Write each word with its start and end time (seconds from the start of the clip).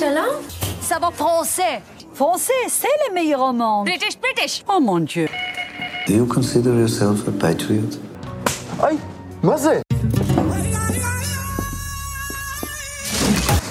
Cela 0.00 0.28
Ça 0.80 0.98
va 0.98 1.10
français. 1.10 1.82
Français, 2.14 2.62
c'est 2.68 2.96
le 3.06 3.12
meilleur 3.12 3.52
monde. 3.52 3.84
British, 3.84 4.18
British. 4.18 4.64
Oh 4.66 4.80
mon 4.80 5.00
Dieu. 5.00 5.28
Do 6.06 6.14
you 6.14 6.24
consider 6.24 6.72
yourself 6.74 7.28
a 7.28 7.32
patriot? 7.32 7.98
Ay, 8.82 8.96
Maze! 9.42 9.82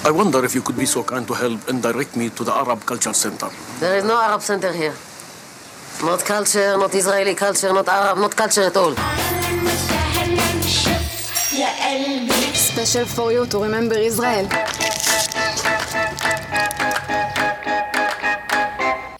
I 0.04 0.10
wonder 0.12 0.44
if 0.44 0.54
you 0.54 0.62
could 0.62 0.78
be 0.78 0.86
so 0.86 1.02
kind 1.02 1.26
to 1.26 1.34
help 1.34 1.68
and 1.68 1.82
direct 1.82 2.14
me 2.14 2.30
to 2.30 2.44
the 2.44 2.52
Arab 2.52 2.84
Culture 2.86 3.12
Center. 3.12 3.48
There 3.80 3.98
is 3.98 4.04
no 4.04 4.14
Arab 4.14 4.40
Center 4.40 4.72
here. 4.72 4.94
Not 6.04 6.24
culture, 6.24 6.76
not 6.78 6.94
Israeli 6.94 7.34
culture, 7.34 7.72
not 7.72 7.88
Arab, 7.88 8.18
not 8.18 8.36
culture 8.36 8.66
at 8.70 8.76
all. 8.76 8.94
Special 12.54 13.04
for 13.04 13.32
you 13.32 13.46
to 13.46 13.58
remember 13.58 13.98
Israel. 13.98 14.46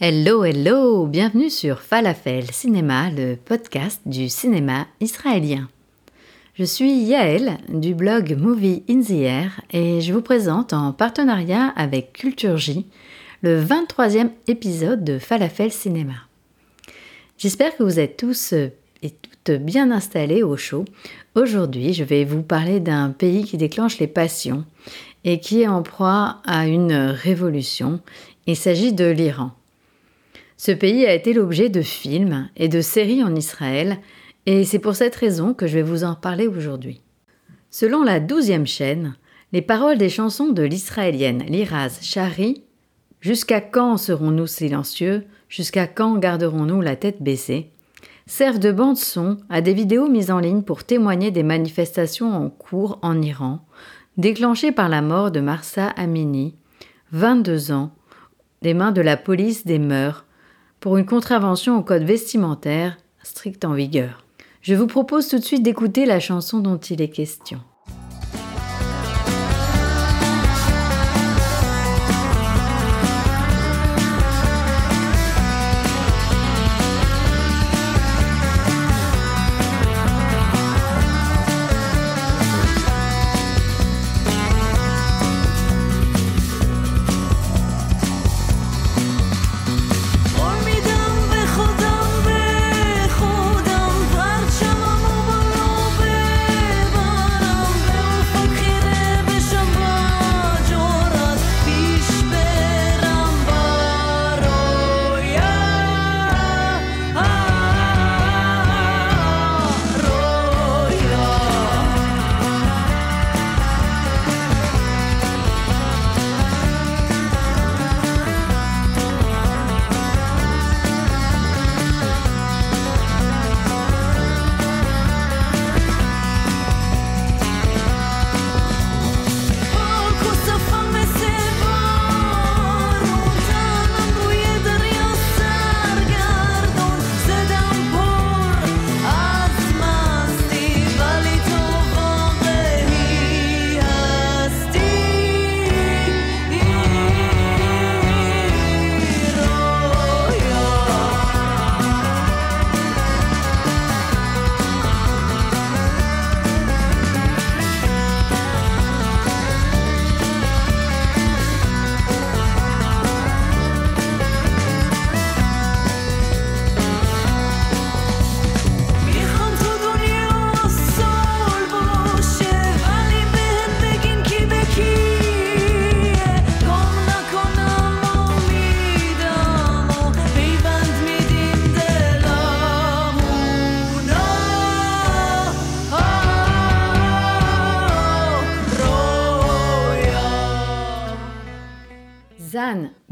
Hello, 0.02 0.44
hello, 0.44 1.06
bienvenue 1.06 1.50
sur 1.50 1.80
Falafel 1.80 2.50
Cinéma, 2.52 3.10
le 3.10 3.36
podcast 3.36 4.00
du 4.06 4.30
cinéma 4.30 4.86
israélien. 4.98 5.68
Je 6.54 6.64
suis 6.64 6.90
Yael 6.90 7.58
du 7.68 7.94
blog 7.94 8.34
Movie 8.38 8.82
in 8.88 9.02
the 9.02 9.10
Air 9.10 9.60
et 9.70 10.00
je 10.00 10.14
vous 10.14 10.22
présente 10.22 10.72
en 10.72 10.94
partenariat 10.94 11.74
avec 11.76 12.14
Culture 12.14 12.56
J 12.56 12.86
le 13.42 13.62
23e 13.62 14.30
épisode 14.46 15.04
de 15.04 15.18
Falafel 15.18 15.70
Cinéma. 15.70 16.14
J'espère 17.36 17.76
que 17.76 17.82
vous 17.82 18.00
êtes 18.00 18.16
tous 18.16 18.54
et 18.54 19.10
toutes 19.10 19.58
bien 19.58 19.90
installés 19.90 20.42
au 20.42 20.56
chaud. 20.56 20.86
Aujourd'hui, 21.34 21.92
je 21.92 22.04
vais 22.04 22.24
vous 22.24 22.42
parler 22.42 22.80
d'un 22.80 23.10
pays 23.10 23.44
qui 23.44 23.58
déclenche 23.58 23.98
les 23.98 24.06
passions 24.06 24.64
et 25.24 25.40
qui 25.40 25.60
est 25.60 25.68
en 25.68 25.82
proie 25.82 26.38
à 26.46 26.66
une 26.66 26.94
révolution. 26.94 28.00
Il 28.46 28.56
s'agit 28.56 28.94
de 28.94 29.04
l'Iran. 29.04 29.50
Ce 30.62 30.72
pays 30.72 31.06
a 31.06 31.14
été 31.14 31.32
l'objet 31.32 31.70
de 31.70 31.80
films 31.80 32.50
et 32.54 32.68
de 32.68 32.82
séries 32.82 33.24
en 33.24 33.34
Israël, 33.34 33.96
et 34.44 34.64
c'est 34.64 34.78
pour 34.78 34.94
cette 34.94 35.16
raison 35.16 35.54
que 35.54 35.66
je 35.66 35.76
vais 35.76 35.82
vous 35.82 36.04
en 36.04 36.14
parler 36.14 36.48
aujourd'hui. 36.48 37.00
Selon 37.70 38.02
la 38.02 38.20
douzième 38.20 38.66
chaîne, 38.66 39.16
les 39.54 39.62
paroles 39.62 39.96
des 39.96 40.10
chansons 40.10 40.50
de 40.50 40.62
l'israélienne 40.62 41.44
Liraz 41.48 42.00
Shari 42.02 42.62
Jusqu'à 43.22 43.62
quand 43.62 43.96
serons-nous 43.96 44.46
silencieux? 44.46 45.24
Jusqu'à 45.48 45.86
quand 45.86 46.18
garderons-nous 46.18 46.82
la 46.82 46.94
tête 46.94 47.22
baissée? 47.22 47.70
Servent 48.26 48.58
de 48.58 48.70
bande-son 48.70 49.38
à 49.48 49.62
des 49.62 49.72
vidéos 49.72 50.10
mises 50.10 50.30
en 50.30 50.40
ligne 50.40 50.60
pour 50.60 50.84
témoigner 50.84 51.30
des 51.30 51.42
manifestations 51.42 52.34
en 52.34 52.50
cours 52.50 52.98
en 53.00 53.22
Iran, 53.22 53.64
déclenchées 54.18 54.72
par 54.72 54.90
la 54.90 55.00
mort 55.00 55.30
de 55.30 55.40
Marsa 55.40 55.86
Amini, 55.96 56.54
22 57.12 57.72
ans, 57.72 57.92
des 58.60 58.74
mains 58.74 58.92
de 58.92 59.00
la 59.00 59.16
police 59.16 59.64
des 59.64 59.78
mœurs, 59.78 60.26
pour 60.80 60.96
une 60.96 61.06
contravention 61.06 61.78
au 61.78 61.82
code 61.82 62.02
vestimentaire 62.02 62.96
strict 63.22 63.64
en 63.64 63.74
vigueur. 63.74 64.24
Je 64.62 64.74
vous 64.74 64.86
propose 64.86 65.28
tout 65.28 65.38
de 65.38 65.44
suite 65.44 65.62
d'écouter 65.62 66.06
la 66.06 66.20
chanson 66.20 66.58
dont 66.58 66.78
il 66.78 67.00
est 67.02 67.10
question. 67.10 67.60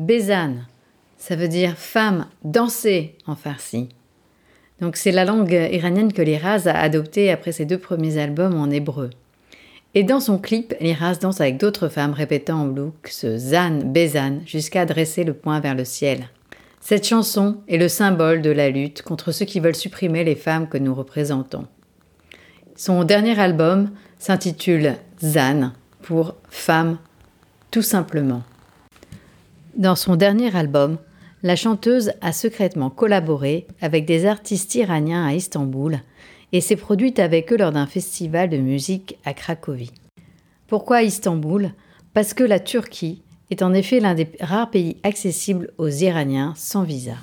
Zan, 0.08 0.14
Bézan, 0.14 0.54
ça 1.18 1.36
veut 1.36 1.48
dire 1.48 1.76
femme, 1.76 2.26
danser 2.42 3.16
en 3.26 3.34
farsi. 3.34 3.88
Donc 4.80 4.96
c'est 4.96 5.12
la 5.12 5.24
langue 5.24 5.68
iranienne 5.70 6.12
que 6.12 6.22
Liraz 6.22 6.66
a 6.66 6.80
adoptée 6.80 7.30
après 7.30 7.52
ses 7.52 7.66
deux 7.66 7.78
premiers 7.78 8.18
albums 8.18 8.54
en 8.54 8.70
hébreu. 8.70 9.10
Et 9.94 10.04
dans 10.04 10.20
son 10.20 10.38
clip, 10.38 10.74
Liraz 10.80 11.18
danse 11.20 11.40
avec 11.40 11.58
d'autres 11.58 11.88
femmes 11.88 12.12
répétant 12.12 12.62
en 12.62 12.66
look 12.66 13.08
ce 13.08 13.36
Zan, 13.36 13.80
Bézan 13.84 14.40
jusqu'à 14.46 14.86
dresser 14.86 15.24
le 15.24 15.34
poing 15.34 15.60
vers 15.60 15.74
le 15.74 15.84
ciel. 15.84 16.28
Cette 16.80 17.06
chanson 17.06 17.58
est 17.68 17.78
le 17.78 17.88
symbole 17.88 18.40
de 18.40 18.50
la 18.50 18.70
lutte 18.70 19.02
contre 19.02 19.32
ceux 19.32 19.44
qui 19.44 19.60
veulent 19.60 19.74
supprimer 19.74 20.24
les 20.24 20.36
femmes 20.36 20.68
que 20.68 20.78
nous 20.78 20.94
représentons. 20.94 21.66
Son 22.76 23.04
dernier 23.04 23.38
album 23.38 23.90
s'intitule 24.18 24.94
Zan 25.22 25.72
pour 26.00 26.36
femme 26.48 26.98
tout 27.70 27.82
simplement. 27.82 28.42
Dans 29.78 29.94
son 29.94 30.16
dernier 30.16 30.56
album, 30.56 30.98
la 31.44 31.54
chanteuse 31.54 32.10
a 32.20 32.32
secrètement 32.32 32.90
collaboré 32.90 33.68
avec 33.80 34.06
des 34.06 34.26
artistes 34.26 34.74
iraniens 34.74 35.24
à 35.24 35.34
Istanbul 35.34 36.00
et 36.50 36.60
s'est 36.60 36.74
produite 36.74 37.20
avec 37.20 37.52
eux 37.52 37.56
lors 37.56 37.70
d'un 37.70 37.86
festival 37.86 38.50
de 38.50 38.56
musique 38.56 39.16
à 39.24 39.34
Cracovie. 39.34 39.92
Pourquoi 40.66 41.04
Istanbul? 41.04 41.70
Parce 42.12 42.34
que 42.34 42.42
la 42.42 42.58
Turquie 42.58 43.22
est 43.52 43.62
en 43.62 43.72
effet 43.72 44.00
l'un 44.00 44.14
des 44.16 44.28
rares 44.40 44.68
pays 44.68 44.96
accessibles 45.04 45.70
aux 45.78 45.88
Iraniens 45.88 46.54
sans 46.56 46.82
visa. 46.82 47.14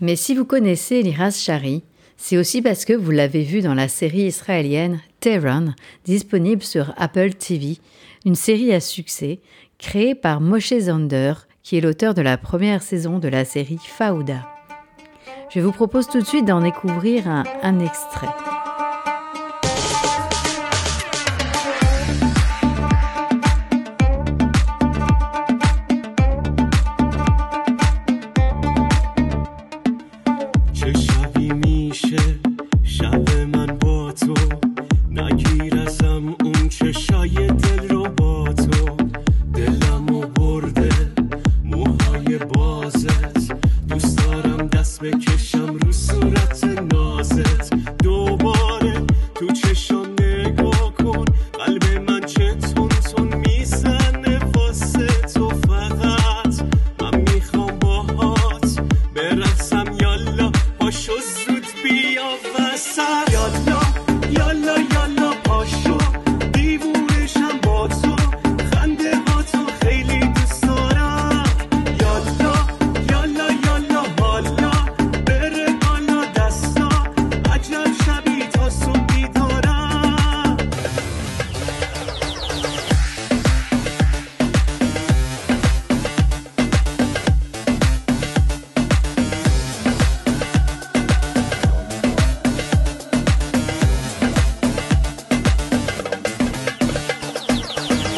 Mais 0.00 0.16
si 0.16 0.34
vous 0.34 0.44
connaissez 0.44 1.02
Liraz 1.04 1.38
Shari, 1.40 1.84
c'est 2.16 2.36
aussi 2.36 2.62
parce 2.62 2.84
que 2.84 2.94
vous 2.94 3.12
l'avez 3.12 3.44
vu 3.44 3.60
dans 3.60 3.74
la 3.74 3.86
série 3.86 4.22
israélienne 4.22 5.00
Tehran, 5.20 5.66
disponible 6.04 6.64
sur 6.64 6.92
Apple 6.96 7.34
TV, 7.34 7.78
une 8.24 8.34
série 8.34 8.72
à 8.72 8.80
succès 8.80 9.38
créée 9.78 10.14
par 10.14 10.40
Moshe 10.40 10.72
Zander, 10.78 11.34
qui 11.64 11.78
est 11.78 11.80
l'auteur 11.80 12.12
de 12.12 12.20
la 12.20 12.36
première 12.36 12.82
saison 12.82 13.18
de 13.18 13.26
la 13.26 13.46
série 13.46 13.80
Fauda. 13.82 14.46
Je 15.48 15.60
vous 15.60 15.72
propose 15.72 16.06
tout 16.06 16.20
de 16.20 16.26
suite 16.26 16.44
d'en 16.44 16.60
découvrir 16.60 17.26
un, 17.26 17.44
un 17.62 17.80
extrait. 17.80 18.28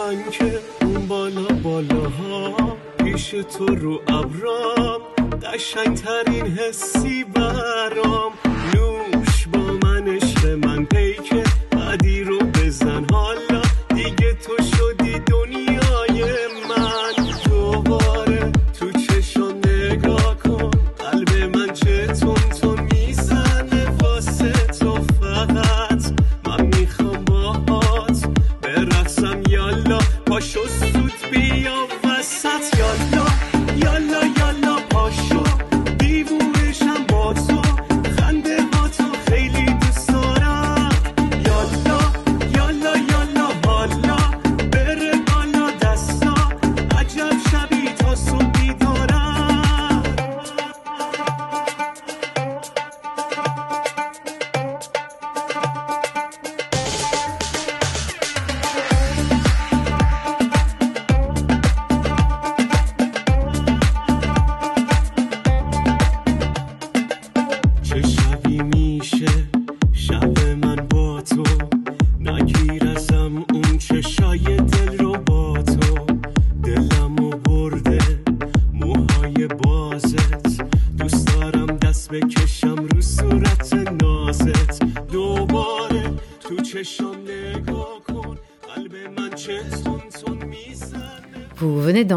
من 0.06 0.30
که 0.30 0.60
اون 0.82 1.06
بالا 1.06 1.46
بالاها 1.62 2.76
پیش 2.98 3.30
تو 3.30 3.66
رو 3.66 4.02
ابرام 4.08 5.00
قشنگترین 5.42 6.46
حسی 6.46 7.24
برام. 7.24 8.32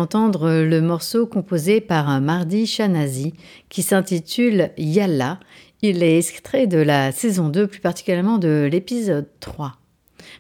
D'entendre 0.09 0.63
le 0.63 0.81
morceau 0.81 1.27
composé 1.27 1.81
par 1.81 2.19
Mardi 2.19 2.65
Shanazi 2.65 3.35
qui 3.69 3.83
s'intitule 3.83 4.71
Yalla. 4.75 5.39
Il 5.83 6.01
est 6.01 6.17
extrait 6.17 6.65
de 6.65 6.79
la 6.79 7.11
saison 7.11 7.49
2, 7.49 7.67
plus 7.67 7.79
particulièrement 7.79 8.39
de 8.39 8.67
l'épisode 8.71 9.27
3. 9.39 9.75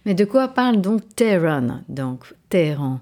Mais 0.07 0.15
de 0.15 0.25
quoi 0.25 0.47
parle 0.47 0.81
donc 0.81 1.03
Tehran, 1.15 1.81
donc 1.87 2.33
Téhéran? 2.49 2.99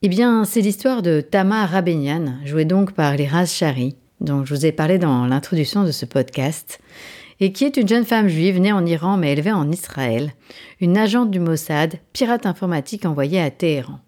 Eh 0.00 0.08
bien, 0.08 0.46
c'est 0.46 0.62
l'histoire 0.62 1.02
de 1.02 1.20
Tama 1.20 1.66
Rabenian, 1.66 2.38
jouée 2.46 2.64
donc 2.64 2.92
par 2.92 3.14
Liraz 3.14 3.52
Shari, 3.52 3.94
dont 4.22 4.46
je 4.46 4.54
vous 4.54 4.64
ai 4.64 4.72
parlé 4.72 4.96
dans 4.96 5.26
l'introduction 5.26 5.84
de 5.84 5.92
ce 5.92 6.06
podcast, 6.06 6.80
et 7.38 7.52
qui 7.52 7.64
est 7.64 7.76
une 7.76 7.88
jeune 7.88 8.06
femme 8.06 8.28
juive 8.28 8.58
née 8.60 8.72
en 8.72 8.86
Iran 8.86 9.18
mais 9.18 9.34
élevée 9.34 9.52
en 9.52 9.70
Israël, 9.70 10.32
une 10.80 10.96
agente 10.96 11.30
du 11.30 11.38
Mossad, 11.38 11.96
pirate 12.14 12.46
informatique 12.46 13.04
envoyée 13.04 13.42
à 13.42 13.50
Téhéran. 13.50 14.00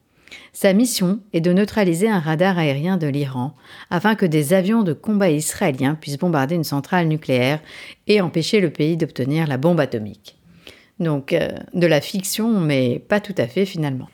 Sa 0.53 0.73
mission 0.73 1.21
est 1.33 1.41
de 1.41 1.53
neutraliser 1.53 2.09
un 2.09 2.19
radar 2.19 2.59
aérien 2.59 2.97
de 2.97 3.07
l'Iran 3.07 3.55
afin 3.91 4.15
que 4.15 4.27
des 4.27 4.53
avions 4.53 4.83
de 4.83 4.93
combat 4.93 5.31
israéliens 5.31 5.95
puissent 5.95 6.19
bombarder 6.19 6.57
une 6.57 6.65
centrale 6.65 7.07
nucléaire 7.07 7.61
et 8.09 8.21
empêcher 8.21 8.61
le 8.61 8.71
pays 8.71 8.97
d'obtenir 8.97 9.47
la 9.47 9.59
bombe 9.59 9.81
atomique. 9.81 10.37
Donc 10.99 11.33
euh, 11.33 11.49
de 11.73 11.87
la 11.87 12.01
fiction, 12.01 12.61
mais 12.61 12.99
pas 12.99 13.21
tout 13.21 13.35
à 13.39 13.47
fait 13.47 13.65
finalement. 13.65 14.09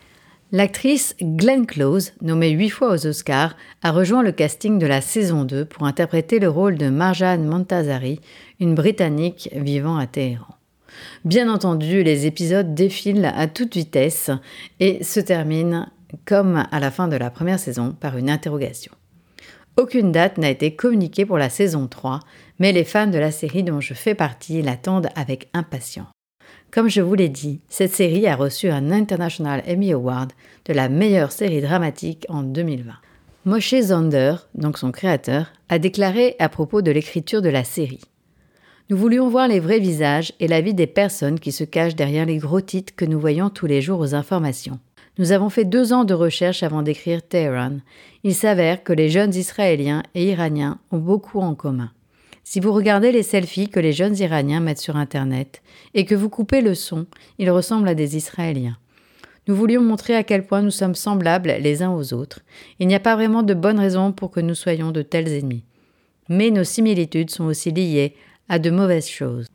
L'actrice 0.52 1.16
Glenn 1.20 1.66
Close, 1.66 2.12
nommée 2.22 2.50
huit 2.50 2.70
fois 2.70 2.92
aux 2.92 3.06
Oscars, 3.06 3.56
a 3.82 3.90
rejoint 3.90 4.22
le 4.22 4.30
casting 4.30 4.78
de 4.78 4.86
la 4.86 5.00
saison 5.00 5.44
2 5.44 5.64
pour 5.64 5.86
interpréter 5.86 6.38
le 6.38 6.48
rôle 6.48 6.78
de 6.78 6.88
Marjan 6.88 7.38
Montazari, 7.38 8.20
une 8.60 8.76
Britannique 8.76 9.48
vivant 9.52 9.96
à 9.96 10.06
Téhéran. 10.06 10.54
Bien 11.24 11.52
entendu, 11.52 12.04
les 12.04 12.26
épisodes 12.26 12.74
défilent 12.74 13.32
à 13.34 13.48
toute 13.48 13.74
vitesse 13.74 14.30
et 14.78 15.02
se 15.02 15.18
terminent, 15.18 15.88
comme 16.24 16.66
à 16.70 16.80
la 16.80 16.90
fin 16.90 17.08
de 17.08 17.16
la 17.16 17.30
première 17.30 17.58
saison, 17.58 17.94
par 17.98 18.16
une 18.16 18.30
interrogation. 18.30 18.92
Aucune 19.76 20.10
date 20.10 20.38
n'a 20.38 20.48
été 20.48 20.74
communiquée 20.74 21.26
pour 21.26 21.36
la 21.36 21.50
saison 21.50 21.86
3, 21.86 22.20
mais 22.58 22.72
les 22.72 22.84
fans 22.84 23.06
de 23.06 23.18
la 23.18 23.30
série 23.30 23.62
dont 23.62 23.80
je 23.80 23.92
fais 23.92 24.14
partie 24.14 24.62
l'attendent 24.62 25.10
avec 25.14 25.48
impatience. 25.52 26.08
Comme 26.70 26.88
je 26.88 27.00
vous 27.00 27.14
l'ai 27.14 27.28
dit, 27.28 27.60
cette 27.68 27.92
série 27.92 28.26
a 28.26 28.36
reçu 28.36 28.68
un 28.68 28.90
International 28.90 29.62
Emmy 29.68 29.92
Award 29.92 30.32
de 30.64 30.72
la 30.72 30.88
meilleure 30.88 31.32
série 31.32 31.60
dramatique 31.60 32.26
en 32.28 32.42
2020. 32.42 32.92
Moshe 33.44 33.74
Zander, 33.80 34.34
donc 34.54 34.76
son 34.78 34.90
créateur, 34.90 35.52
a 35.68 35.78
déclaré 35.78 36.36
à 36.38 36.48
propos 36.48 36.82
de 36.82 36.90
l'écriture 36.90 37.42
de 37.42 37.48
la 37.48 37.62
série. 37.62 38.00
Nous 38.88 38.96
voulions 38.96 39.28
voir 39.28 39.46
les 39.46 39.60
vrais 39.60 39.78
visages 39.78 40.32
et 40.40 40.48
la 40.48 40.60
vie 40.60 40.74
des 40.74 40.86
personnes 40.86 41.38
qui 41.38 41.52
se 41.52 41.64
cachent 41.64 41.96
derrière 41.96 42.26
les 42.26 42.38
gros 42.38 42.60
titres 42.60 42.94
que 42.96 43.04
nous 43.04 43.20
voyons 43.20 43.50
tous 43.50 43.66
les 43.66 43.82
jours 43.82 44.00
aux 44.00 44.14
informations. 44.14 44.78
Nous 45.18 45.32
avons 45.32 45.48
fait 45.48 45.64
deux 45.64 45.94
ans 45.94 46.04
de 46.04 46.12
recherche 46.12 46.62
avant 46.62 46.82
d'écrire 46.82 47.26
Tehran. 47.26 47.78
Il 48.22 48.34
s'avère 48.34 48.82
que 48.82 48.92
les 48.92 49.08
jeunes 49.08 49.34
Israéliens 49.34 50.02
et 50.14 50.30
Iraniens 50.30 50.78
ont 50.90 50.98
beaucoup 50.98 51.40
en 51.40 51.54
commun. 51.54 51.90
Si 52.44 52.60
vous 52.60 52.72
regardez 52.72 53.12
les 53.12 53.22
selfies 53.22 53.68
que 53.68 53.80
les 53.80 53.92
jeunes 53.92 54.16
Iraniens 54.18 54.60
mettent 54.60 54.78
sur 54.78 54.96
Internet 54.96 55.62
et 55.94 56.04
que 56.04 56.14
vous 56.14 56.28
coupez 56.28 56.60
le 56.60 56.74
son, 56.74 57.06
ils 57.38 57.50
ressemblent 57.50 57.88
à 57.88 57.94
des 57.94 58.16
Israéliens. 58.16 58.76
Nous 59.48 59.56
voulions 59.56 59.82
montrer 59.82 60.14
à 60.14 60.22
quel 60.22 60.46
point 60.46 60.60
nous 60.60 60.70
sommes 60.70 60.94
semblables 60.94 61.54
les 61.60 61.82
uns 61.82 61.92
aux 61.92 62.12
autres. 62.12 62.40
Il 62.78 62.86
n'y 62.86 62.94
a 62.94 63.00
pas 63.00 63.16
vraiment 63.16 63.42
de 63.42 63.54
bonne 63.54 63.80
raison 63.80 64.12
pour 64.12 64.30
que 64.30 64.40
nous 64.40 64.54
soyons 64.54 64.90
de 64.92 65.02
tels 65.02 65.32
ennemis. 65.32 65.64
Mais 66.28 66.50
nos 66.50 66.64
similitudes 66.64 67.30
sont 67.30 67.44
aussi 67.44 67.70
liées 67.70 68.14
à 68.48 68.58
de 68.58 68.70
mauvaises 68.70 69.08
choses. 69.08 69.46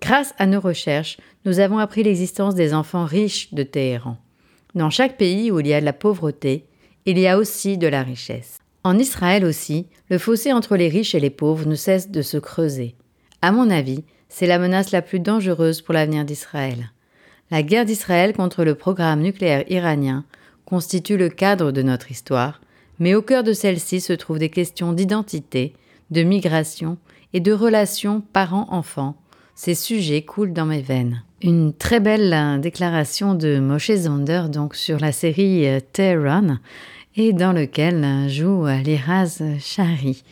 Grâce 0.00 0.32
à 0.38 0.46
nos 0.46 0.60
recherches, 0.60 1.18
nous 1.44 1.60
avons 1.60 1.78
appris 1.78 2.04
l'existence 2.04 2.54
des 2.54 2.72
enfants 2.72 3.04
riches 3.04 3.52
de 3.52 3.64
Téhéran. 3.64 4.16
Dans 4.74 4.90
chaque 4.90 5.16
pays 5.16 5.50
où 5.50 5.60
il 5.60 5.66
y 5.66 5.74
a 5.74 5.80
de 5.80 5.84
la 5.84 5.92
pauvreté, 5.92 6.64
il 7.06 7.18
y 7.18 7.26
a 7.26 7.38
aussi 7.38 7.76
de 7.76 7.88
la 7.88 8.02
richesse. 8.02 8.58
En 8.84 8.98
Israël 8.98 9.44
aussi, 9.44 9.86
le 10.08 10.18
fossé 10.18 10.52
entre 10.52 10.76
les 10.76 10.88
riches 10.88 11.14
et 11.14 11.20
les 11.20 11.30
pauvres 11.30 11.66
ne 11.66 11.74
cesse 11.74 12.10
de 12.10 12.22
se 12.22 12.38
creuser. 12.38 12.94
À 13.42 13.52
mon 13.52 13.68
avis, 13.68 14.04
c'est 14.28 14.46
la 14.46 14.58
menace 14.58 14.92
la 14.92 15.02
plus 15.02 15.20
dangereuse 15.20 15.82
pour 15.82 15.92
l'avenir 15.92 16.24
d'Israël. 16.24 16.92
La 17.50 17.62
guerre 17.62 17.84
d'Israël 17.84 18.32
contre 18.32 18.64
le 18.64 18.76
programme 18.76 19.20
nucléaire 19.20 19.64
iranien 19.68 20.24
constitue 20.64 21.16
le 21.16 21.28
cadre 21.28 21.72
de 21.72 21.82
notre 21.82 22.12
histoire, 22.12 22.60
mais 23.00 23.14
au 23.14 23.22
cœur 23.22 23.42
de 23.42 23.52
celle-ci 23.52 24.00
se 24.00 24.12
trouvent 24.12 24.38
des 24.38 24.50
questions 24.50 24.92
d'identité, 24.92 25.74
de 26.10 26.22
migration 26.22 26.96
et 27.32 27.40
de 27.40 27.52
relations 27.52 28.22
parents-enfants. 28.32 29.16
Ces 29.62 29.74
sujets 29.74 30.22
coulent 30.22 30.54
dans 30.54 30.64
mes 30.64 30.80
veines. 30.80 31.22
Une 31.42 31.74
très 31.74 32.00
belle 32.00 32.62
déclaration 32.62 33.34
de 33.34 33.58
Moshe 33.58 33.92
Zander 33.92 34.44
donc 34.50 34.74
sur 34.74 34.98
la 34.98 35.12
série 35.12 35.68
euh, 35.68 35.80
Tehran 35.92 36.56
et 37.14 37.34
dans 37.34 37.52
lequel 37.52 38.02
euh, 38.02 38.26
joue 38.26 38.66
euh, 38.66 38.78
Liraz 38.78 39.42
Shari. 39.58 40.24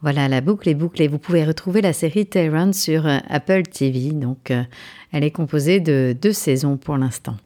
Voilà, 0.00 0.26
la 0.26 0.40
boucle 0.40 0.68
est 0.68 0.74
bouclée. 0.74 1.06
Vous 1.06 1.20
pouvez 1.20 1.44
retrouver 1.44 1.80
la 1.80 1.92
série 1.92 2.26
Tehran 2.26 2.72
sur 2.72 3.06
Apple 3.06 3.62
TV. 3.62 4.10
Donc, 4.10 4.52
elle 5.12 5.22
est 5.22 5.30
composée 5.30 5.78
de 5.78 6.16
deux 6.20 6.32
saisons 6.32 6.76
pour 6.76 6.96
l'instant. 6.96 7.36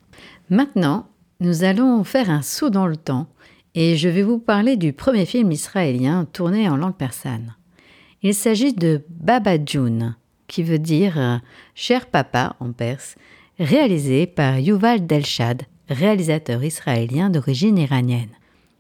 Maintenant, 0.49 1.07
nous 1.41 1.65
allons 1.65 2.03
faire 2.03 2.31
un 2.31 2.41
saut 2.41 2.71
dans 2.71 2.87
le 2.87 2.97
temps 2.97 3.29
et 3.75 3.99
je 3.99 4.09
vais 4.09 4.23
vous 4.23 4.39
parler 4.39 4.79
du 4.79 4.95
premier 4.95 5.27
film 5.27 5.53
israélien 5.53 6.27
tourné 6.33 6.67
en 6.67 6.79
langue 6.79 6.97
persane. 6.97 7.57
Il 8.23 8.33
s'agit 8.33 8.73
de 8.73 9.03
Baba 9.11 9.63
June, 9.63 10.17
qui 10.49 10.63
veut 10.63 10.79
dire 10.79 11.19
euh, 11.19 11.37
Cher 11.75 12.07
Papa 12.07 12.57
en 12.61 12.73
perse, 12.73 13.17
réalisé 13.59 14.27
par 14.27 14.59
Yuval 14.59 15.07
Delshad, 15.07 15.63
réalisateur 15.89 16.63
israélien 16.65 17.31
d'origine 17.31 17.79
iranienne. 17.79 18.31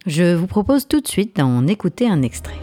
Je 0.06 0.34
vous 0.34 0.46
propose 0.46 0.86
tout 0.86 1.00
de 1.00 1.08
suite 1.08 1.36
d'en 1.36 1.66
écouter 1.66 2.08
un 2.08 2.22
extrait. 2.22 2.60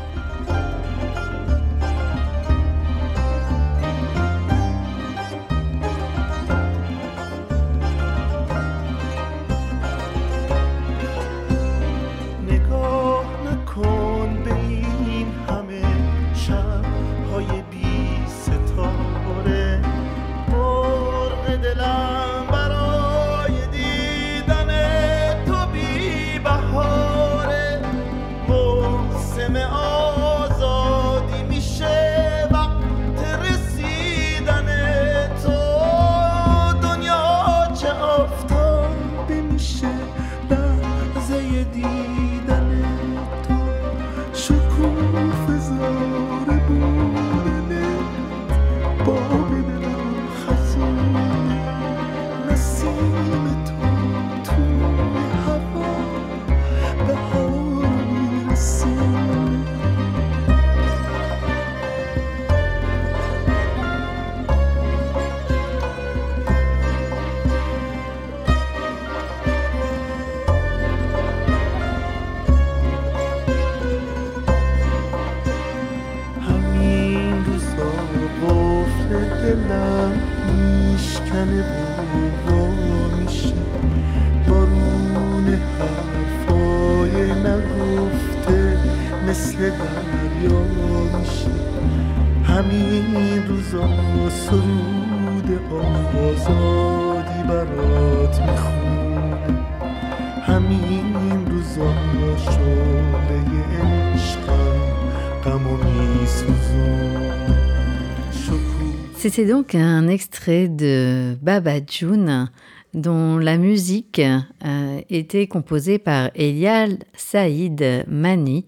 همین 100.53 101.15
روزا 101.51 101.95
شعله 102.37 103.65
عشقم 104.15 104.79
غم 105.45 105.67
و 105.67 105.77
میسوزونه 105.77 107.29
C'était 109.19 109.47
donc 109.47 109.75
un 109.75 110.07
extrait 110.07 110.69
de 110.69 111.37
Baba 111.43 111.81
June 111.85 112.49
dont 112.95 113.37
la 113.37 113.59
musique 113.59 114.21
euh, 114.21 115.01
était 115.11 115.49
composée 115.49 115.99
par 115.99 116.31
Elial 116.37 116.99
Saïd 117.15 118.05
Mani 118.07 118.65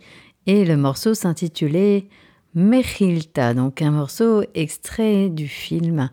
et 0.47 0.65
le 0.65 0.77
morceau 0.77 1.15
s'intitulait 1.15 2.09
Mechilta, 2.57 3.55
donc 3.55 3.81
un 3.81 3.93
morceau 3.93 4.43
extrait 4.55 5.29
du 5.29 5.47
film 5.47 6.11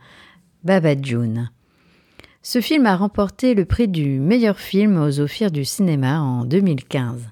Baba 0.64 0.94
June. 1.02 1.50
Ce 2.45 2.61
film 2.61 2.87
a 2.87 2.97
remporté 2.97 3.55
le 3.55 3.65
prix 3.65 3.87
du 3.87 4.19
meilleur 4.19 4.59
film 4.59 5.01
aux 5.01 5.21
Ophirs 5.21 5.53
du 5.53 5.65
cinéma 5.65 6.21
en 6.21 6.45
2015. 6.45 7.31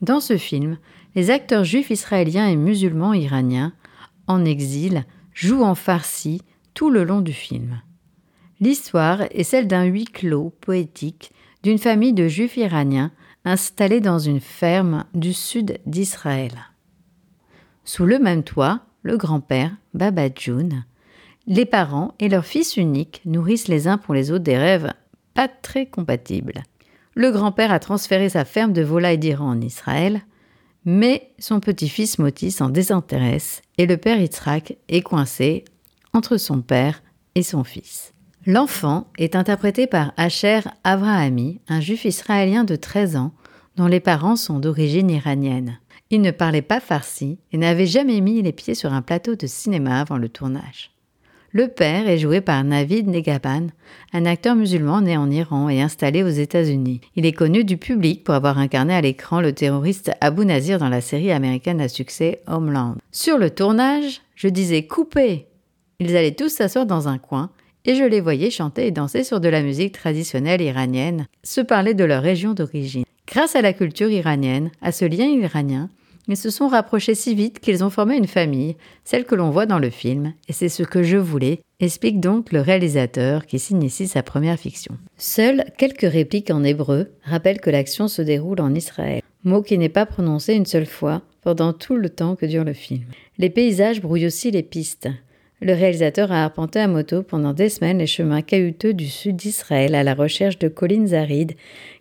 Dans 0.00 0.18
ce 0.18 0.36
film, 0.36 0.78
les 1.14 1.30
acteurs 1.30 1.62
juifs 1.62 1.90
israéliens 1.90 2.48
et 2.48 2.56
musulmans 2.56 3.12
iraniens 3.12 3.72
en 4.26 4.44
exil 4.44 5.04
joue 5.32 5.62
en 5.62 5.76
farci 5.76 6.42
tout 6.74 6.90
le 6.90 7.04
long 7.04 7.20
du 7.20 7.32
film. 7.32 7.82
L'histoire 8.58 9.22
est 9.30 9.44
celle 9.44 9.68
d'un 9.68 9.84
huis 9.84 10.06
clos 10.06 10.52
poétique 10.60 11.30
d'une 11.62 11.78
famille 11.78 12.12
de 12.12 12.26
juifs 12.26 12.56
iraniens 12.56 13.12
installés 13.44 14.00
dans 14.00 14.18
une 14.18 14.40
ferme 14.40 15.04
du 15.14 15.32
sud 15.34 15.78
d'Israël. 15.86 16.52
Sous 17.84 18.06
le 18.06 18.18
même 18.18 18.42
toit, 18.42 18.80
le 19.02 19.16
grand-père, 19.16 19.70
Baba 19.94 20.28
June, 20.34 20.84
les 21.46 21.64
parents 21.64 22.14
et 22.20 22.28
leur 22.28 22.44
fils 22.44 22.76
unique 22.76 23.20
nourrissent 23.24 23.68
les 23.68 23.88
uns 23.88 23.98
pour 23.98 24.14
les 24.14 24.30
autres 24.30 24.44
des 24.44 24.58
rêves 24.58 24.92
pas 25.34 25.48
très 25.48 25.86
compatibles. 25.86 26.62
Le 27.14 27.30
grand-père 27.30 27.72
a 27.72 27.78
transféré 27.78 28.28
sa 28.28 28.44
ferme 28.44 28.72
de 28.72 28.82
volailles 28.82 29.18
d'Iran 29.18 29.50
en 29.50 29.60
Israël, 29.60 30.22
mais 30.84 31.30
son 31.38 31.60
petit-fils 31.60 32.18
Moti 32.18 32.50
s'en 32.50 32.68
désintéresse 32.68 33.62
et 33.78 33.86
le 33.86 33.96
père 33.96 34.20
Yitzhak 34.20 34.76
est 34.88 35.02
coincé 35.02 35.64
entre 36.12 36.36
son 36.36 36.60
père 36.60 37.02
et 37.34 37.42
son 37.42 37.64
fils. 37.64 38.12
L'enfant 38.46 39.06
est 39.18 39.36
interprété 39.36 39.86
par 39.86 40.12
Asher 40.16 40.60
Avrahami, 40.84 41.60
un 41.68 41.80
juif 41.80 42.04
israélien 42.04 42.64
de 42.64 42.76
13 42.76 43.16
ans 43.16 43.32
dont 43.76 43.86
les 43.86 44.00
parents 44.00 44.36
sont 44.36 44.58
d'origine 44.58 45.10
iranienne. 45.10 45.78
Il 46.10 46.20
ne 46.20 46.30
parlait 46.30 46.62
pas 46.62 46.80
farsi 46.80 47.38
et 47.52 47.56
n'avait 47.56 47.86
jamais 47.86 48.20
mis 48.20 48.42
les 48.42 48.52
pieds 48.52 48.74
sur 48.74 48.92
un 48.92 49.02
plateau 49.02 49.34
de 49.34 49.46
cinéma 49.46 50.00
avant 50.00 50.18
le 50.18 50.28
tournage. 50.28 50.91
Le 51.54 51.68
père 51.68 52.08
est 52.08 52.16
joué 52.16 52.40
par 52.40 52.64
Navid 52.64 53.08
Negaban, 53.08 53.66
un 54.14 54.24
acteur 54.24 54.56
musulman 54.56 55.02
né 55.02 55.18
en 55.18 55.30
Iran 55.30 55.68
et 55.68 55.82
installé 55.82 56.22
aux 56.22 56.28
États-Unis. 56.28 57.02
Il 57.14 57.26
est 57.26 57.32
connu 57.32 57.62
du 57.62 57.76
public 57.76 58.24
pour 58.24 58.34
avoir 58.34 58.56
incarné 58.56 58.94
à 58.94 59.02
l'écran 59.02 59.42
le 59.42 59.52
terroriste 59.52 60.12
Abu 60.22 60.46
Nazir 60.46 60.78
dans 60.78 60.88
la 60.88 61.02
série 61.02 61.30
américaine 61.30 61.82
à 61.82 61.88
succès 61.88 62.40
Homeland. 62.46 62.96
Sur 63.10 63.36
le 63.36 63.50
tournage, 63.50 64.22
je 64.34 64.48
disais 64.48 64.86
coupez 64.86 65.46
Ils 66.00 66.16
allaient 66.16 66.32
tous 66.32 66.48
s'asseoir 66.48 66.86
dans 66.86 67.08
un 67.08 67.18
coin 67.18 67.50
et 67.84 67.96
je 67.96 68.04
les 68.04 68.22
voyais 68.22 68.50
chanter 68.50 68.86
et 68.86 68.90
danser 68.90 69.22
sur 69.22 69.38
de 69.38 69.50
la 69.50 69.62
musique 69.62 69.92
traditionnelle 69.92 70.62
iranienne, 70.62 71.26
se 71.44 71.60
parler 71.60 71.92
de 71.92 72.04
leur 72.04 72.22
région 72.22 72.54
d'origine. 72.54 73.04
Grâce 73.26 73.56
à 73.56 73.60
la 73.60 73.74
culture 73.74 74.08
iranienne, 74.08 74.70
à 74.80 74.90
ce 74.90 75.04
lien 75.04 75.26
iranien, 75.26 75.90
ils 76.28 76.36
se 76.36 76.50
sont 76.50 76.68
rapprochés 76.68 77.14
si 77.14 77.34
vite 77.34 77.58
qu'ils 77.58 77.82
ont 77.82 77.90
formé 77.90 78.16
une 78.16 78.26
famille, 78.26 78.76
celle 79.04 79.24
que 79.24 79.34
l'on 79.34 79.50
voit 79.50 79.66
dans 79.66 79.78
le 79.78 79.90
film, 79.90 80.34
et 80.48 80.52
c'est 80.52 80.68
ce 80.68 80.82
que 80.82 81.02
je 81.02 81.16
voulais, 81.16 81.60
explique 81.80 82.20
donc 82.20 82.52
le 82.52 82.60
réalisateur 82.60 83.46
qui 83.46 83.58
signe 83.58 83.82
ici 83.82 84.06
sa 84.06 84.22
première 84.22 84.58
fiction. 84.58 84.96
Seules 85.16 85.64
quelques 85.78 86.10
répliques 86.10 86.50
en 86.50 86.62
hébreu 86.62 87.10
rappellent 87.24 87.60
que 87.60 87.70
l'action 87.70 88.08
se 88.08 88.22
déroule 88.22 88.60
en 88.60 88.74
Israël, 88.74 89.22
mot 89.44 89.62
qui 89.62 89.78
n'est 89.78 89.88
pas 89.88 90.06
prononcé 90.06 90.54
une 90.54 90.66
seule 90.66 90.86
fois 90.86 91.22
pendant 91.42 91.72
tout 91.72 91.96
le 91.96 92.08
temps 92.08 92.36
que 92.36 92.46
dure 92.46 92.64
le 92.64 92.72
film. 92.72 93.04
Les 93.38 93.50
paysages 93.50 94.00
brouillent 94.00 94.26
aussi 94.26 94.50
les 94.50 94.62
pistes. 94.62 95.08
Le 95.60 95.74
réalisateur 95.74 96.32
a 96.32 96.44
arpenté 96.44 96.80
à 96.80 96.88
moto 96.88 97.22
pendant 97.22 97.52
des 97.52 97.68
semaines 97.68 97.98
les 97.98 98.06
chemins 98.06 98.42
cahuteux 98.42 98.94
du 98.94 99.06
sud 99.06 99.36
d'Israël 99.36 99.94
à 99.94 100.02
la 100.02 100.14
recherche 100.14 100.58
de 100.58 100.68
collines 100.68 101.14
arides 101.14 101.54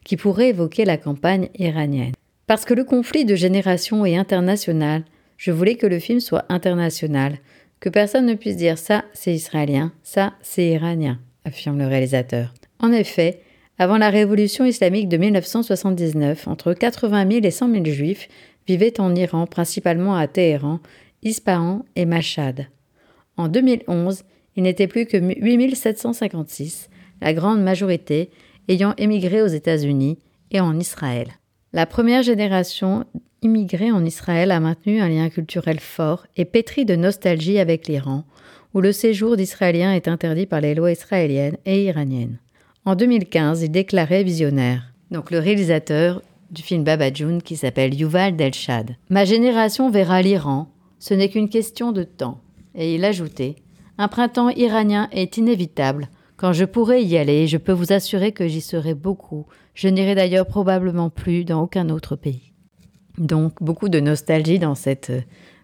qui 0.04 0.18
pourraient 0.18 0.50
évoquer 0.50 0.86
la 0.86 0.98
campagne 0.98 1.50
iranienne. 1.60 2.14
Parce 2.52 2.66
que 2.66 2.74
le 2.74 2.84
conflit 2.84 3.24
de 3.24 3.34
génération 3.34 4.06
est 4.06 4.18
international, 4.18 5.06
je 5.38 5.52
voulais 5.54 5.76
que 5.76 5.88
le 5.88 6.00
film 6.00 6.20
soit 6.20 6.44
international, 6.50 7.38
que 7.80 7.88
personne 7.88 8.26
ne 8.26 8.34
puisse 8.34 8.58
dire 8.58 8.78
ça 8.78 9.06
c'est 9.14 9.34
israélien, 9.34 9.94
ça 10.04 10.34
c'est 10.42 10.68
iranien, 10.68 11.18
affirme 11.46 11.80
le 11.80 11.88
réalisateur. 11.88 12.54
En 12.80 12.92
effet, 12.92 13.40
avant 13.80 13.98
la 13.98 14.10
révolution 14.10 14.66
islamique 14.66 15.08
de 15.08 15.16
1979, 15.16 16.50
entre 16.50 16.74
80 16.74 17.32
000 17.32 17.46
et 17.46 17.52
100 17.52 17.72
000 17.72 17.86
juifs 17.86 18.28
vivaient 18.68 19.00
en 19.00 19.16
Iran, 19.16 19.48
principalement 19.48 20.18
à 20.18 20.28
Téhéran, 20.28 20.82
Ispahan 21.24 21.86
et 21.96 22.06
Mashhad. 22.06 22.68
En 23.38 23.48
2011, 23.48 24.24
il 24.58 24.64
n'était 24.64 24.88
plus 24.88 25.06
que 25.06 25.16
8 25.16 25.74
756, 25.74 26.90
la 27.22 27.32
grande 27.32 27.64
majorité 27.64 28.30
ayant 28.68 28.94
émigré 28.98 29.42
aux 29.42 29.48
États-Unis 29.48 30.20
et 30.52 30.60
en 30.60 30.78
Israël. 30.78 31.30
La 31.74 31.86
première 31.86 32.22
génération 32.22 33.06
immigrée 33.42 33.92
en 33.92 34.04
Israël 34.04 34.52
a 34.52 34.60
maintenu 34.60 35.00
un 35.00 35.08
lien 35.08 35.30
culturel 35.30 35.80
fort 35.80 36.28
et 36.36 36.44
pétri 36.44 36.84
de 36.84 36.98
nostalgie 36.98 37.60
avec 37.60 37.88
l'Iran, 37.88 38.26
où 38.74 38.82
le 38.82 38.92
séjour 38.92 39.38
d'Israéliens 39.38 39.94
est 39.94 40.10
interdit 40.10 40.46
par 40.46 40.60
les 40.60 40.76
lois 40.76 40.92
israéliennes 40.92 41.56
et 41.66 41.86
iraniennes. 41.86 42.40
En 42.84 42.96
2015, 42.96 43.64
il 43.64 43.72
déclarait 43.72 44.24
visionnaire, 44.24 44.92
donc 45.12 45.32
le 45.32 45.40
réalisateur 45.40 46.22
du 46.50 46.62
film 46.62 46.84
Baba 46.84 47.10
qui 47.10 47.56
s'appelle 47.56 47.94
Yuval 47.94 48.36
Delshad. 48.36 48.98
Ma 49.10 49.24
génération 49.24 49.90
verra 49.90 50.22
l'Iran, 50.22 50.68
ce 51.00 51.14
n'est 51.14 51.30
qu'une 51.30 51.48
question 51.48 51.94
de 51.94 52.04
temps. 52.04 52.42
Et 52.76 52.96
il 52.96 53.06
ajoutait 53.06 53.56
Un 53.98 54.10
printemps 54.10 54.50
iranien 54.50 55.08
est 55.14 55.38
inévitable. 55.38 56.10
Quand 56.42 56.54
je 56.54 56.66
pourrai 56.66 57.04
y 57.04 57.20
aller, 57.20 57.46
je 57.46 57.58
peux 57.58 57.72
vous 57.72 57.94
assurer 57.94 58.32
que 58.32 58.48
j'y 58.48 58.62
serai 58.62 58.96
beaucoup, 58.96 59.46
je 59.76 59.88
n'irai 59.88 60.16
d'ailleurs 60.16 60.48
probablement 60.48 61.12
plus 61.12 61.46
dans 61.46 61.62
aucun 61.62 61.90
autre 61.90 62.16
pays. 62.16 62.52
Donc 63.20 63.62
beaucoup 63.62 63.90
de 63.90 64.00
nostalgie 64.00 64.58
dans 64.58 64.74
cette 64.74 65.12
euh, 65.12 65.22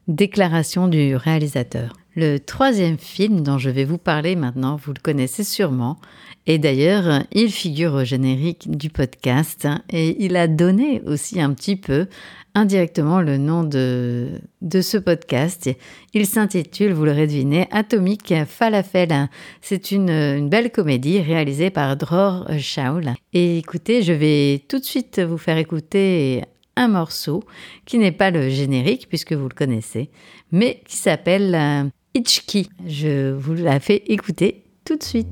déclaration 0.07 0.87
du 0.87 1.15
réalisateur. 1.15 1.93
Le 2.19 2.39
troisième 2.39 2.97
film 2.97 3.41
dont 3.41 3.59
je 3.59 3.69
vais 3.69 3.85
vous 3.85 3.99
parler 3.99 4.35
maintenant, 4.35 4.75
vous 4.75 4.91
le 4.91 4.99
connaissez 4.99 5.43
sûrement, 5.43 5.99
et 6.47 6.57
d'ailleurs 6.57 7.21
il 7.31 7.51
figure 7.51 7.93
au 7.93 8.03
générique 8.03 8.71
du 8.71 8.89
podcast 8.89 9.67
et 9.91 10.25
il 10.25 10.35
a 10.35 10.47
donné 10.47 11.03
aussi 11.05 11.39
un 11.39 11.53
petit 11.53 11.75
peu 11.75 12.07
indirectement 12.55 13.21
le 13.21 13.37
nom 13.37 13.63
de, 13.63 14.41
de 14.63 14.81
ce 14.81 14.97
podcast. 14.97 15.69
Il 16.15 16.25
s'intitule, 16.25 16.91
vous 16.91 17.05
l'aurez 17.05 17.27
deviné, 17.27 17.67
Atomique 17.69 18.33
Falafel. 18.47 19.29
C'est 19.61 19.91
une, 19.91 20.09
une, 20.09 20.49
belle 20.49 20.71
comédie 20.71 21.21
réalisée 21.21 21.69
par 21.69 21.97
Dror 21.97 22.47
Shaul. 22.57 23.13
Et 23.33 23.59
écoutez, 23.59 24.01
je 24.01 24.13
vais 24.13 24.63
tout 24.67 24.79
de 24.79 24.85
suite 24.85 25.19
vous 25.19 25.37
faire 25.37 25.57
écouter 25.57 26.41
un 26.75 26.87
morceau 26.87 27.43
qui 27.85 27.99
n'est 27.99 28.11
pas 28.11 28.31
le 28.31 28.49
générique 28.49 29.07
puisque 29.07 29.33
vous 29.33 29.47
le 29.47 29.53
connaissez, 29.53 30.09
mais 30.51 30.81
qui 30.87 30.97
s'appelle 30.97 31.91
euh, 32.16 32.20
Ichki. 32.20 32.68
Je 32.86 33.32
vous 33.32 33.54
la 33.54 33.80
fais 33.80 34.02
écouter 34.06 34.64
tout 34.84 34.96
de 34.96 35.02
suite. 35.02 35.28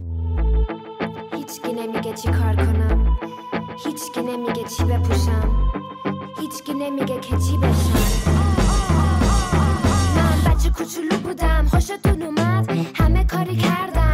هیچکی 6.41 6.75
نمیگه 6.75 7.21
که 7.21 7.37
چی 7.37 7.57
بشم 7.57 8.01
من 10.17 10.53
بچه 10.53 10.71
کوچولو 10.71 11.17
بودم 11.23 11.67
خوشتون 11.71 12.23
اومد 12.23 12.71
همه 12.95 13.25
کاری 13.25 13.57
کردم 13.57 14.14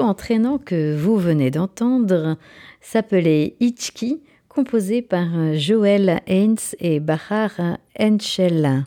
entraînant 0.00 0.58
que 0.58 0.96
vous 0.96 1.16
venez 1.16 1.50
d'entendre 1.50 2.36
s'appelait 2.80 3.54
Ichki, 3.60 4.20
composé 4.48 5.02
par 5.02 5.28
Joel 5.54 6.20
Haynes 6.26 6.56
et 6.80 7.00
Bahar 7.00 7.52
Enchel. 7.98 8.84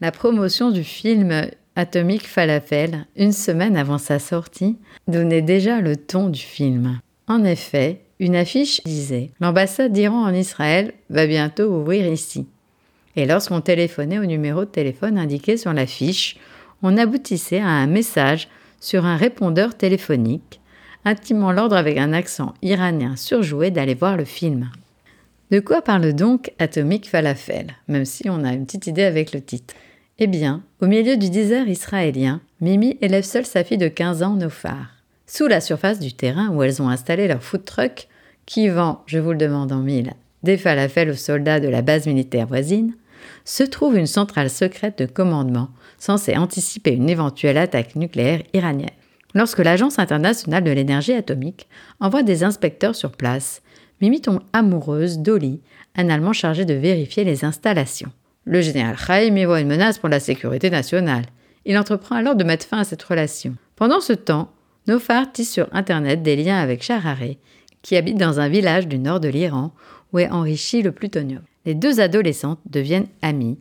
La 0.00 0.12
promotion 0.12 0.70
du 0.70 0.84
film 0.84 1.48
Atomic 1.74 2.26
Falafel, 2.26 3.06
une 3.16 3.32
semaine 3.32 3.76
avant 3.76 3.98
sa 3.98 4.18
sortie, 4.18 4.76
donnait 5.08 5.42
déjà 5.42 5.80
le 5.80 5.96
ton 5.96 6.28
du 6.28 6.40
film. 6.40 7.00
En 7.28 7.44
effet, 7.44 8.00
une 8.18 8.36
affiche 8.36 8.82
disait 8.84 9.30
L'ambassade 9.40 9.92
d'Iran 9.92 10.22
en 10.24 10.34
Israël 10.34 10.92
va 11.10 11.26
bientôt 11.26 11.64
ouvrir 11.64 12.06
ici. 12.06 12.46
Et 13.16 13.26
lorsqu'on 13.26 13.60
téléphonait 13.60 14.18
au 14.18 14.26
numéro 14.26 14.60
de 14.60 14.70
téléphone 14.70 15.18
indiqué 15.18 15.56
sur 15.56 15.72
l'affiche, 15.72 16.36
on 16.82 16.96
aboutissait 16.96 17.60
à 17.60 17.68
un 17.68 17.86
message 17.86 18.48
sur 18.80 19.04
un 19.04 19.16
répondeur 19.16 19.76
téléphonique, 19.76 20.60
intimant 21.04 21.52
l'ordre 21.52 21.76
avec 21.76 21.98
un 21.98 22.12
accent 22.12 22.54
iranien 22.62 23.16
surjoué 23.16 23.70
d'aller 23.70 23.94
voir 23.94 24.16
le 24.16 24.24
film. 24.24 24.70
De 25.50 25.60
quoi 25.60 25.80
parle 25.80 26.12
donc 26.12 26.52
Atomic 26.58 27.08
Falafel, 27.08 27.68
même 27.86 28.04
si 28.04 28.28
on 28.28 28.44
a 28.44 28.52
une 28.52 28.66
petite 28.66 28.88
idée 28.88 29.04
avec 29.04 29.32
le 29.32 29.40
titre? 29.40 29.74
Eh 30.18 30.26
bien, 30.26 30.62
au 30.80 30.86
milieu 30.86 31.16
du 31.16 31.30
désert 31.30 31.68
israélien, 31.68 32.40
Mimi 32.60 32.96
élève 33.00 33.22
seule 33.22 33.46
sa 33.46 33.62
fille 33.64 33.78
de 33.78 33.88
15 33.88 34.22
ans, 34.22 34.34
Nofar. 34.34 34.94
Sous 35.26 35.46
la 35.46 35.60
surface 35.60 36.00
du 36.00 36.14
terrain 36.14 36.48
où 36.48 36.62
elles 36.62 36.80
ont 36.80 36.88
installé 36.88 37.28
leur 37.28 37.42
food 37.42 37.64
truck, 37.64 38.08
qui 38.46 38.68
vend, 38.68 39.02
je 39.06 39.18
vous 39.18 39.32
le 39.32 39.38
demande 39.38 39.72
en 39.72 39.80
mille, 39.80 40.14
des 40.42 40.56
falafels 40.56 41.10
aux 41.10 41.14
soldats 41.14 41.60
de 41.60 41.68
la 41.68 41.82
base 41.82 42.06
militaire 42.06 42.46
voisine, 42.46 42.94
se 43.44 43.62
trouve 43.62 43.96
une 43.96 44.06
centrale 44.06 44.50
secrète 44.50 44.98
de 44.98 45.06
commandement 45.06 45.68
censée 45.98 46.36
anticiper 46.36 46.92
une 46.92 47.08
éventuelle 47.08 47.58
attaque 47.58 47.96
nucléaire 47.96 48.42
iranienne. 48.52 48.90
Lorsque 49.34 49.58
l'Agence 49.58 49.98
internationale 49.98 50.64
de 50.64 50.70
l'énergie 50.70 51.12
atomique 51.12 51.68
envoie 52.00 52.22
des 52.22 52.42
inspecteurs 52.42 52.94
sur 52.94 53.12
place, 53.12 53.62
Mimi 54.00 54.20
tombe 54.20 54.40
amoureuse 54.52 55.18
d'Oli, 55.18 55.60
un 55.96 56.08
Allemand 56.08 56.32
chargé 56.32 56.64
de 56.64 56.74
vérifier 56.74 57.24
les 57.24 57.44
installations. 57.44 58.12
Le 58.44 58.60
général 58.60 58.96
Chaim 58.96 59.36
y 59.36 59.44
voit 59.44 59.60
une 59.60 59.68
menace 59.68 59.98
pour 59.98 60.08
la 60.08 60.20
sécurité 60.20 60.70
nationale. 60.70 61.24
Il 61.64 61.78
entreprend 61.78 62.16
alors 62.16 62.36
de 62.36 62.44
mettre 62.44 62.66
fin 62.66 62.78
à 62.78 62.84
cette 62.84 63.02
relation. 63.02 63.54
Pendant 63.74 64.00
ce 64.00 64.12
temps, 64.12 64.52
Nofar 64.86 65.32
tisse 65.32 65.52
sur 65.52 65.68
Internet 65.72 66.22
des 66.22 66.36
liens 66.36 66.58
avec 66.58 66.82
Shahareh, 66.82 67.38
qui 67.82 67.96
habite 67.96 68.18
dans 68.18 68.38
un 68.38 68.48
village 68.48 68.86
du 68.86 68.98
nord 68.98 69.20
de 69.20 69.28
l'Iran 69.28 69.72
où 70.12 70.18
est 70.18 70.30
enrichi 70.30 70.82
le 70.82 70.92
plutonium. 70.92 71.42
Les 71.64 71.74
deux 71.74 72.00
adolescentes 72.00 72.60
deviennent 72.66 73.08
amies 73.22 73.58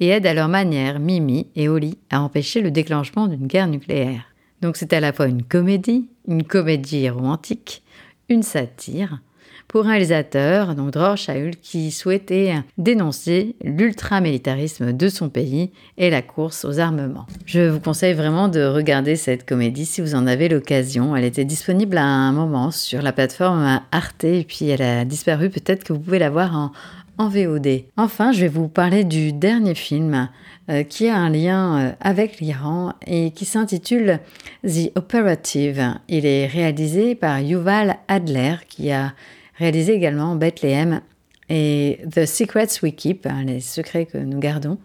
et 0.00 0.08
aident 0.08 0.26
à 0.26 0.34
leur 0.34 0.48
manière 0.48 0.98
Mimi 0.98 1.46
et 1.56 1.68
Oli 1.68 1.98
à 2.10 2.20
empêcher 2.20 2.60
le 2.60 2.70
déclenchement 2.70 3.26
d'une 3.26 3.46
guerre 3.46 3.68
nucléaire. 3.68 4.24
Donc 4.62 4.76
c'est 4.76 4.92
à 4.92 5.00
la 5.00 5.12
fois 5.12 5.26
une 5.26 5.42
comédie, 5.42 6.08
une 6.28 6.44
comédie 6.44 7.08
romantique, 7.08 7.82
une 8.28 8.42
satire, 8.42 9.20
pour 9.68 9.86
un 9.86 9.90
réalisateur, 9.90 10.74
donc 10.74 10.92
Dror 10.92 11.16
Shaul, 11.16 11.56
qui 11.56 11.90
souhaitait 11.90 12.54
dénoncer 12.78 13.56
l'ultramilitarisme 13.64 14.92
de 14.92 15.08
son 15.08 15.28
pays 15.28 15.70
et 15.98 16.10
la 16.10 16.22
course 16.22 16.64
aux 16.64 16.78
armements. 16.78 17.26
Je 17.46 17.68
vous 17.68 17.80
conseille 17.80 18.14
vraiment 18.14 18.48
de 18.48 18.64
regarder 18.64 19.16
cette 19.16 19.46
comédie 19.46 19.86
si 19.86 20.00
vous 20.00 20.14
en 20.14 20.26
avez 20.26 20.48
l'occasion. 20.48 21.16
Elle 21.16 21.24
était 21.24 21.44
disponible 21.44 21.98
à 21.98 22.04
un 22.04 22.32
moment 22.32 22.70
sur 22.70 23.02
la 23.02 23.12
plateforme 23.12 23.80
Arte 23.92 24.24
et 24.24 24.44
puis 24.44 24.68
elle 24.68 24.82
a 24.82 25.04
disparu. 25.04 25.50
Peut-être 25.50 25.84
que 25.84 25.92
vous 25.92 26.00
pouvez 26.00 26.18
la 26.18 26.30
voir 26.30 26.54
en, 26.54 26.72
VOD. 27.18 27.84
Enfin, 27.96 28.30
je 28.32 28.42
vais 28.42 28.48
vous 28.48 28.68
parler 28.68 29.02
du 29.02 29.32
dernier 29.32 29.74
film 29.74 30.28
euh, 30.68 30.82
qui 30.82 31.08
a 31.08 31.16
un 31.16 31.30
lien 31.30 31.78
euh, 31.78 31.92
avec 32.02 32.40
l'Iran 32.40 32.92
et 33.06 33.30
qui 33.30 33.46
s'intitule 33.46 34.20
The 34.64 34.92
Operative. 34.96 35.94
Il 36.10 36.26
est 36.26 36.46
réalisé 36.46 37.14
par 37.14 37.40
Yuval 37.40 37.96
Adler 38.08 38.56
qui 38.68 38.92
a 38.92 39.14
réalisé 39.58 39.94
également 39.94 40.36
Bethlehem 40.36 41.00
et 41.48 42.00
The 42.10 42.26
Secrets 42.26 42.80
We 42.82 42.94
Keep, 42.94 43.26
hein, 43.26 43.44
les 43.44 43.60
secrets 43.60 44.06
que 44.06 44.18
nous 44.18 44.38
gardons. 44.38 44.78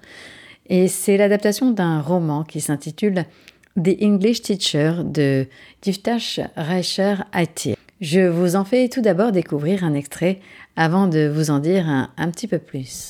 Et 0.68 0.88
c'est 0.88 1.18
l'adaptation 1.18 1.72
d'un 1.72 2.02
roman 2.02 2.44
qui 2.44 2.62
s'intitule 2.62 3.26
The 3.82 4.02
English 4.02 4.42
Teacher 4.42 4.94
de 5.04 5.48
Tiftash 5.82 6.40
Reicher 6.56 7.16
Aitir. 7.34 7.76
Je 8.00 8.22
vous 8.22 8.56
en 8.56 8.66
fais 8.66 8.90
tout 8.90 9.02
d'abord 9.02 9.32
découvrir 9.32 9.84
un 9.84 9.94
extrait 9.94 10.40
avant 10.76 11.08
de 11.08 11.28
vous 11.28 11.52
en 11.52 11.60
dire 11.60 11.88
un 11.88 12.32
petit 12.32 12.48
peu 12.48 12.58
plus. 12.58 13.10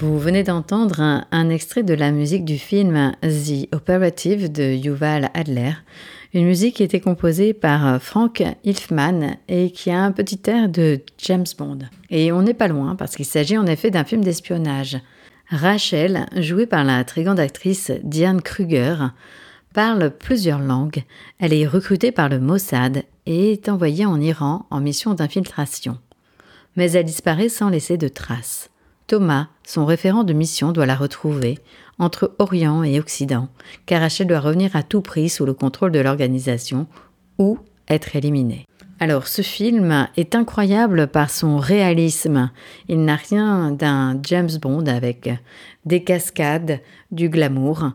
Vous 0.00 0.18
venez 0.18 0.44
d'entendre 0.44 1.26
un, 1.30 1.50
extrait 1.50 1.82
de 1.82 1.92
la 1.92 2.10
musique 2.10 2.46
du 2.46 2.56
film 2.56 3.12
The 3.20 3.68
Operative 3.74 4.50
de 4.50 4.72
Yuval 4.72 5.30
Adler, 5.34 5.72
une 6.32 6.46
musique 6.46 6.76
qui 6.76 6.82
était 6.82 7.00
composée 7.00 7.52
par 7.52 8.00
Frank 8.00 8.42
Hilfman 8.64 9.36
et 9.48 9.70
qui 9.70 9.90
a 9.90 10.00
un 10.00 10.10
petit 10.12 10.40
air 10.46 10.70
de 10.70 11.02
James 11.18 11.44
Bond. 11.58 11.80
Et 12.08 12.32
on 12.32 12.40
n'est 12.40 12.54
pas 12.54 12.68
loin 12.68 12.96
parce 12.96 13.14
qu'il 13.14 13.26
s'agit 13.26 13.58
en 13.58 13.66
effet 13.66 13.90
d'un 13.90 14.04
film 14.04 14.24
d'espionnage. 14.24 14.96
Rachel, 15.50 16.24
jouée 16.34 16.66
par 16.66 16.82
la 16.82 17.04
très 17.04 17.22
grande 17.22 17.38
actrice 17.38 17.92
Diane 18.02 18.40
Kruger, 18.40 18.96
parle 19.74 20.12
plusieurs 20.18 20.60
langues. 20.60 21.04
Elle 21.38 21.52
est 21.52 21.66
recrutée 21.66 22.10
par 22.10 22.30
le 22.30 22.40
Mossad 22.40 23.04
et 23.26 23.52
est 23.52 23.68
envoyée 23.68 24.06
en 24.06 24.18
Iran 24.18 24.64
en 24.70 24.80
mission 24.80 25.12
d'infiltration. 25.12 25.98
Mais 26.76 26.92
elle 26.92 27.04
disparaît 27.04 27.50
sans 27.50 27.68
laisser 27.68 27.98
de 27.98 28.08
traces. 28.08 28.69
Thomas, 29.10 29.48
son 29.66 29.86
référent 29.86 30.22
de 30.22 30.32
mission, 30.32 30.70
doit 30.70 30.86
la 30.86 30.94
retrouver 30.94 31.58
entre 31.98 32.36
Orient 32.38 32.84
et 32.84 33.00
Occident, 33.00 33.48
car 33.84 34.02
Rachel 34.02 34.28
doit 34.28 34.38
revenir 34.38 34.76
à 34.76 34.84
tout 34.84 35.00
prix 35.00 35.28
sous 35.28 35.44
le 35.44 35.52
contrôle 35.52 35.90
de 35.90 35.98
l'organisation 35.98 36.86
ou 37.36 37.58
être 37.88 38.14
éliminée. 38.14 38.66
Alors 39.00 39.26
ce 39.26 39.42
film 39.42 40.06
est 40.16 40.36
incroyable 40.36 41.08
par 41.08 41.28
son 41.28 41.58
réalisme. 41.58 42.52
Il 42.86 43.04
n'a 43.04 43.16
rien 43.16 43.72
d'un 43.72 44.16
James 44.22 44.56
Bond 44.62 44.86
avec 44.86 45.28
des 45.84 46.04
cascades, 46.04 46.78
du 47.10 47.28
glamour. 47.28 47.90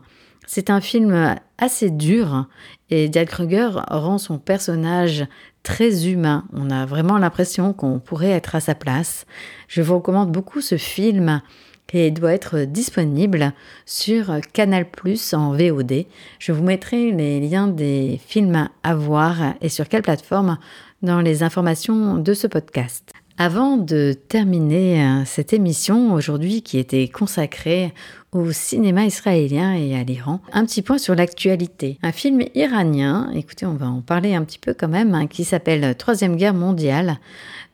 C'est 0.46 0.68
un 0.68 0.82
film 0.82 1.34
assez 1.56 1.88
dur 1.88 2.46
et 2.90 3.08
Diane 3.08 3.24
Kruger 3.24 3.70
rend 3.88 4.18
son 4.18 4.38
personnage 4.38 5.24
très 5.66 6.06
humain. 6.06 6.44
On 6.52 6.70
a 6.70 6.86
vraiment 6.86 7.18
l'impression 7.18 7.72
qu'on 7.72 7.98
pourrait 7.98 8.30
être 8.30 8.54
à 8.54 8.60
sa 8.60 8.76
place. 8.76 9.26
Je 9.66 9.82
vous 9.82 9.96
recommande 9.96 10.30
beaucoup 10.30 10.60
ce 10.60 10.76
film 10.76 11.42
qui 11.88 12.12
doit 12.12 12.34
être 12.34 12.60
disponible 12.60 13.52
sur 13.84 14.36
Canal 14.52 14.88
Plus 14.88 15.34
en 15.34 15.52
VOD. 15.52 16.04
Je 16.38 16.52
vous 16.52 16.62
mettrai 16.62 17.10
les 17.10 17.40
liens 17.40 17.66
des 17.66 18.20
films 18.24 18.68
à 18.84 18.94
voir 18.94 19.54
et 19.60 19.68
sur 19.68 19.88
quelle 19.88 20.02
plateforme 20.02 20.56
dans 21.02 21.20
les 21.20 21.42
informations 21.42 22.14
de 22.14 22.32
ce 22.32 22.46
podcast. 22.46 23.10
Avant 23.36 23.76
de 23.76 24.14
terminer 24.28 25.02
euh, 25.02 25.24
cette 25.26 25.52
émission 25.52 26.14
aujourd'hui 26.14 26.62
qui 26.62 26.78
était 26.78 27.08
consacrée 27.08 27.92
au 28.36 28.52
cinéma 28.52 29.04
israélien 29.06 29.74
et 29.74 29.96
à 29.96 30.04
l'Iran, 30.04 30.40
un 30.52 30.64
petit 30.64 30.82
point 30.82 30.98
sur 30.98 31.14
l'actualité. 31.14 31.98
Un 32.02 32.12
film 32.12 32.42
iranien, 32.54 33.30
écoutez, 33.34 33.66
on 33.66 33.74
va 33.74 33.88
en 33.88 34.02
parler 34.02 34.34
un 34.34 34.44
petit 34.44 34.58
peu 34.58 34.74
quand 34.74 34.88
même, 34.88 35.14
hein, 35.14 35.26
qui 35.26 35.44
s'appelle 35.44 35.96
Troisième 35.96 36.36
Guerre 36.36 36.54
mondiale, 36.54 37.18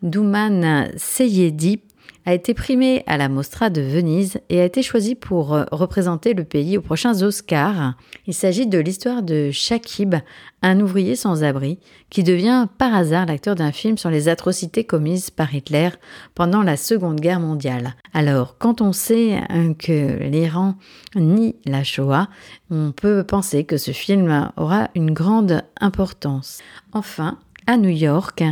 d'Ouman 0.02 0.88
Seyedi 0.96 1.80
a 2.24 2.34
été 2.34 2.54
primé 2.54 3.02
à 3.06 3.16
la 3.16 3.28
Mostra 3.28 3.70
de 3.70 3.80
Venise 3.80 4.38
et 4.48 4.60
a 4.60 4.64
été 4.64 4.82
choisi 4.82 5.14
pour 5.14 5.54
euh, 5.54 5.64
représenter 5.72 6.34
le 6.34 6.44
pays 6.44 6.78
aux 6.78 6.82
prochains 6.82 7.22
Oscars. 7.22 7.94
Il 8.26 8.34
s'agit 8.34 8.66
de 8.66 8.78
l'histoire 8.78 9.22
de 9.22 9.50
Shakib, 9.50 10.14
un 10.62 10.80
ouvrier 10.80 11.16
sans 11.16 11.42
abri, 11.42 11.78
qui 12.10 12.22
devient 12.22 12.68
par 12.78 12.94
hasard 12.94 13.26
l'acteur 13.26 13.54
d'un 13.54 13.72
film 13.72 13.98
sur 13.98 14.10
les 14.10 14.28
atrocités 14.28 14.84
commises 14.84 15.30
par 15.30 15.54
Hitler 15.54 15.90
pendant 16.34 16.62
la 16.62 16.76
Seconde 16.76 17.20
Guerre 17.20 17.40
mondiale. 17.40 17.94
Alors, 18.14 18.56
quand 18.58 18.80
on 18.80 18.92
sait 18.92 19.40
hein, 19.48 19.74
que 19.74 20.22
l'Iran 20.22 20.76
nie 21.16 21.56
la 21.66 21.82
Shoah, 21.82 22.28
on 22.70 22.92
peut 22.92 23.24
penser 23.24 23.64
que 23.64 23.76
ce 23.76 23.90
film 23.90 24.50
aura 24.56 24.90
une 24.94 25.10
grande 25.10 25.62
importance. 25.80 26.60
Enfin, 26.92 27.38
à 27.66 27.76
New 27.76 27.90
York, 27.90 28.42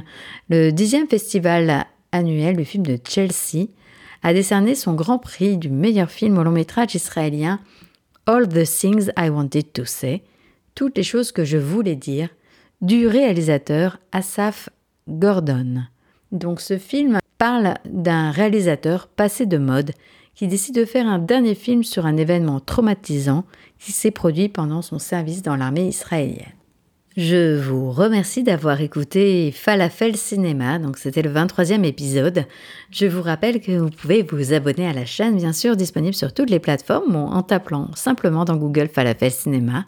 le 0.48 0.70
dixième 0.70 1.08
festival 1.08 1.86
annuel 2.12 2.56
du 2.56 2.64
film 2.64 2.86
de 2.86 2.98
Chelsea, 3.02 3.68
a 4.22 4.34
décerné 4.34 4.74
son 4.74 4.94
grand 4.94 5.18
prix 5.18 5.56
du 5.56 5.70
meilleur 5.70 6.10
film 6.10 6.38
au 6.38 6.42
long 6.42 6.50
métrage 6.50 6.94
israélien 6.94 7.60
All 8.26 8.48
the 8.48 8.64
Things 8.64 9.10
I 9.18 9.28
Wanted 9.30 9.72
to 9.72 9.84
Say, 9.84 10.22
toutes 10.74 10.96
les 10.96 11.02
choses 11.02 11.32
que 11.32 11.44
je 11.44 11.56
voulais 11.56 11.96
dire, 11.96 12.28
du 12.80 13.06
réalisateur 13.06 13.98
Asaf 14.12 14.68
Gordon. 15.08 15.82
Donc 16.32 16.60
ce 16.60 16.78
film 16.78 17.18
parle 17.38 17.74
d'un 17.84 18.30
réalisateur 18.30 19.08
passé 19.08 19.46
de 19.46 19.58
mode 19.58 19.92
qui 20.34 20.46
décide 20.46 20.74
de 20.74 20.84
faire 20.84 21.06
un 21.06 21.18
dernier 21.18 21.54
film 21.54 21.82
sur 21.82 22.06
un 22.06 22.16
événement 22.16 22.60
traumatisant 22.60 23.44
qui 23.78 23.92
s'est 23.92 24.10
produit 24.10 24.48
pendant 24.48 24.82
son 24.82 24.98
service 24.98 25.42
dans 25.42 25.56
l'armée 25.56 25.88
israélienne. 25.88 26.59
Je 27.22 27.54
vous 27.54 27.92
remercie 27.92 28.42
d'avoir 28.42 28.80
écouté 28.80 29.52
Falafel 29.52 30.16
Cinéma, 30.16 30.78
donc 30.78 30.96
c'était 30.96 31.20
le 31.20 31.30
23e 31.30 31.84
épisode. 31.84 32.46
Je 32.90 33.04
vous 33.04 33.20
rappelle 33.20 33.60
que 33.60 33.72
vous 33.72 33.90
pouvez 33.90 34.22
vous 34.22 34.54
abonner 34.54 34.86
à 34.86 34.94
la 34.94 35.04
chaîne, 35.04 35.36
bien 35.36 35.52
sûr, 35.52 35.76
disponible 35.76 36.14
sur 36.14 36.32
toutes 36.32 36.48
les 36.48 36.60
plateformes 36.60 37.16
en 37.16 37.42
tapant 37.42 37.90
simplement 37.94 38.46
dans 38.46 38.56
Google 38.56 38.88
Falafel 38.88 39.30
Cinéma. 39.30 39.84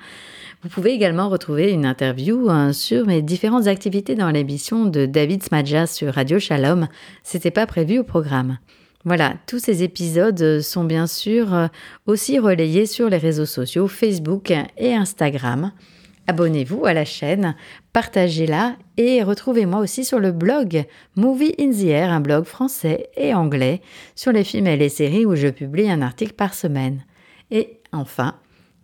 Vous 0.63 0.69
pouvez 0.69 0.91
également 0.91 1.31
retrouver 1.31 1.71
une 1.71 1.87
interview 1.87 2.51
hein, 2.51 2.75
sur 2.75 3.07
mes 3.07 3.23
différentes 3.23 3.67
activités 3.67 4.15
dans 4.15 4.31
l'émission 4.31 4.85
de 4.85 5.07
David 5.07 5.43
Smadja 5.43 5.87
sur 5.87 6.13
Radio 6.13 6.39
Shalom. 6.39 6.87
C'était 7.23 7.51
pas 7.51 7.67
prévu 7.67 7.99
au 7.99 8.05
programme. 8.05 8.59
Voilà, 9.07 9.37
tous 9.47 9.59
ces 9.59 9.83
épisodes 9.83 10.61
sont 10.61 10.85
bien 10.85 11.07
sûr 11.07 11.55
euh, 11.55 11.69
aussi 12.05 12.39
relayés 12.39 12.85
sur 12.85 13.09
les 13.09 13.17
réseaux 13.17 13.47
sociaux 13.47 13.89
Facebook 13.89 14.53
et 14.77 14.95
Instagram. 14.95 15.73
Abonnez-vous 16.29 16.87
à 16.87 16.95
la 16.95 17.05
chaîne, 17.05 17.57
partagez-la 17.93 18.77
et 18.97 19.23
retrouvez-moi 19.25 19.81
aussi 19.81 20.05
sur 20.05 20.21
le 20.21 20.31
blog 20.31 20.85
Movie 21.17 21.55
in 21.59 21.71
the 21.71 21.85
Air, 21.87 22.11
un 22.11 22.21
blog 22.21 22.45
français 22.45 23.11
et 23.17 23.35
anglais 23.35 23.81
sur 24.15 24.31
les 24.31 24.45
films 24.45 24.69
et 24.69 24.77
les 24.77 24.89
séries 24.89 25.27
où 25.27 25.35
je 25.35 25.49
publie 25.49 25.91
un 25.91 26.01
article 26.01 26.35
par 26.35 26.55
semaine. 26.55 27.05
Et 27.51 27.81
enfin, 27.93 28.37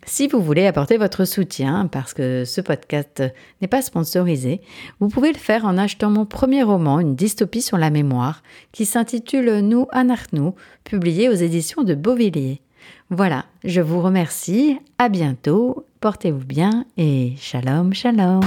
si 0.05 0.27
vous 0.27 0.41
voulez 0.41 0.67
apporter 0.67 0.97
votre 0.97 1.25
soutien, 1.25 1.87
parce 1.87 2.15
que 2.15 2.45
ce 2.45 2.61
podcast 2.61 3.23
n'est 3.61 3.69
pas 3.69 3.83
sponsorisé, 3.83 4.61
vous 5.01 5.09
pouvez 5.09 5.33
le 5.33 5.39
faire 5.39 5.65
en 5.65 5.79
achetant 5.79 6.11
mon 6.11 6.25
premier 6.25 6.63
roman, 6.63 6.99
Une 6.99 7.15
dystopie 7.15 7.63
sur 7.63 7.79
la 7.79 7.91
mémoire, 7.91 8.43
qui 8.73 8.85
s'intitule 8.85 9.61
Nous 9.61 9.87
Anarchnou, 9.93 10.55
publié 10.83 11.29
aux 11.29 11.35
éditions 11.35 11.83
de 11.83 11.95
Beauvilliers. 11.95 12.63
Voilà, 13.11 13.47
je 13.65 13.81
vous 13.81 14.03
remercie, 14.03 14.79
à 14.99 15.09
bientôt, 15.09 15.87
portez-vous 16.01 16.45
bien 16.45 16.85
et 16.99 17.33
shalom, 17.41 17.95
shalom. 17.95 18.43